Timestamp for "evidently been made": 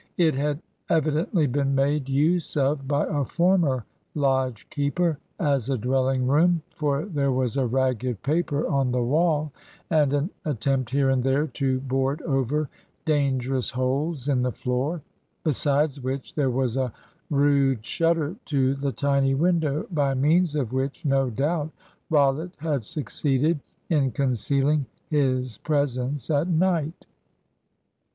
0.89-2.09